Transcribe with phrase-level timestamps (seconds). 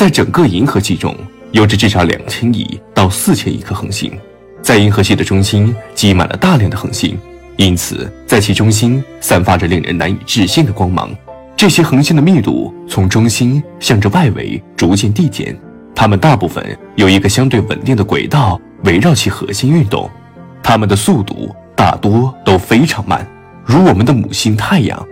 [0.00, 1.14] 在整个银河系中，
[1.52, 4.10] 有着至少两千亿到四千亿颗恒星，
[4.62, 7.18] 在银河系的中心挤满了大量的恒星，
[7.58, 11.14] 因此在其中心散发着令人难以置信的光芒。
[11.54, 15.54] 这些恒星的密度从中心向着外围逐渐递减，
[15.94, 16.64] 它们大部分
[16.96, 20.10] 有一个相对稳定的轨道围绕其核心运动，
[20.62, 23.28] 它们的速度大多都非常慢，
[23.66, 25.06] 如我们的母星太阳，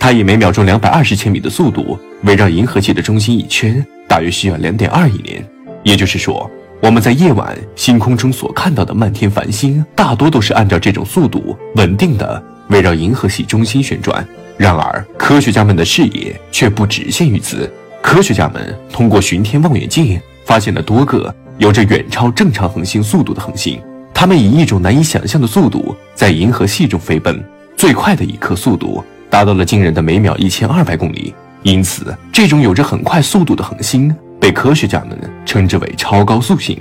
[0.00, 3.86] 它以每秒钟两百二十千米的速度围绕银河系的中心一圈。
[4.08, 5.44] 大约需要两点二亿年，
[5.82, 14.26] 也就是说，我们在夜晚星空中所看到的漫天繁星，大多都是按照这种速度稳定的围绕银河系中心旋转。
[14.56, 17.70] 然而，科学家们的视野却不只限于此。
[18.00, 23.80] 科学家们通过巡天望远镜发现了多个有着远超正常恒星速度的恒星，
[24.14, 27.44] 它们以一种难以想象的速度在银河系中飞奔，
[27.76, 31.34] 最快的一刻速度达到了惊人的每秒一千二百公里。
[31.66, 36.78] 因此，这种有着很快速度的恒星被科学家们称之为超高速星。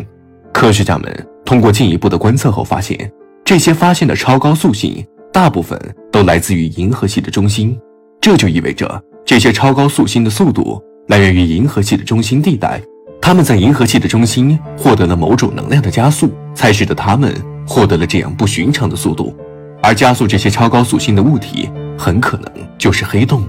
[0.54, 3.12] 科学家们通过进一步的观测后发现，
[3.44, 5.76] 这些发现的超高速星大部分
[6.12, 7.76] 都来自于银河系的中心。
[8.22, 12.80] 这就意味着，这些超高速星的速度来源于银河系的中心地带。
[13.20, 17.34] 它们在银河系的中心获得了某种能量的加速，才使得它们
[17.68, 19.36] 获得了这样不寻常的速度。
[19.82, 23.44] 而加速这些超高速星的物体，很可能就是黑洞。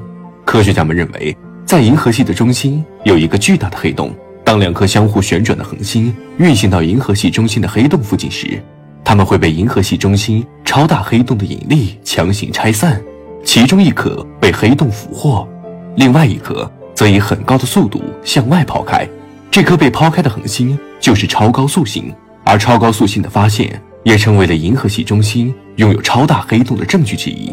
[0.46, 4.14] 科学家们认为，在银河系的中心有一个巨大的黑洞。
[4.44, 8.62] 当两颗相互旋转的恒星运行到银河系中心的黑洞附近时，
[9.04, 13.02] 它们会被银河系中心超大黑洞的引力强行拆散。
[13.44, 15.48] 其中一颗被黑洞俘获，
[15.96, 19.04] 另外一颗则以很高的速度向外抛开。
[19.50, 27.52] 这颗被抛开的恒星就是超高速星，而超高速星的发现也成为了银河系中心拥有超大黑洞的证据之一。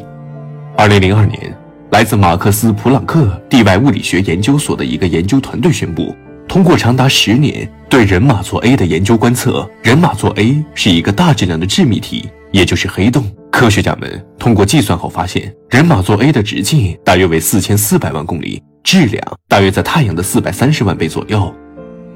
[0.77, 1.52] 二零零二年。
[1.93, 6.11] 来自马克思·普朗克地外物理学研究所的一个研究团队宣布，
[6.47, 13.23] 通过长达十年对人马座 A 的研究观测，人马座 A 是一个大质量的致密体，也就是黑洞。
[13.51, 21.53] 科学家们通过计算后发现，人马座 A 的直径大约为四千四百万公里，质量大约在太阳的四百三十万倍左右。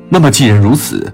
[0.10, 1.14] 那么，既然如此，